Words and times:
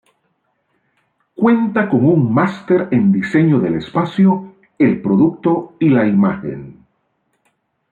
Cuenta 1.35 1.87
con 1.87 2.03
un 2.03 2.33
Master 2.33 2.87
en 2.89 3.11
Diseño 3.11 3.59
del 3.59 3.75
Espacio, 3.75 4.55
El 4.79 4.99
Producto 4.99 5.75
y 5.79 5.89
la 5.89 6.07
Imagen. 6.07 6.83